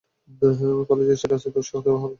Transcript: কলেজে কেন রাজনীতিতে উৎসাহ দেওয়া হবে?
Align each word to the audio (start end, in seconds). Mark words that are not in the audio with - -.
কলেজে 0.89 1.15
কেন 1.19 1.31
রাজনীতিতে 1.31 1.59
উৎসাহ 1.61 1.79
দেওয়া 1.85 1.99
হবে? 1.99 2.09